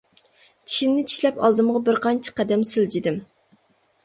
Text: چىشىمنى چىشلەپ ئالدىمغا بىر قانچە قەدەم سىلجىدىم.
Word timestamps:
چىشىمنى 0.71 1.03
چىشلەپ 1.11 1.37
ئالدىمغا 1.49 1.83
بىر 1.91 2.01
قانچە 2.07 2.35
قەدەم 2.41 2.65
سىلجىدىم. 2.71 3.23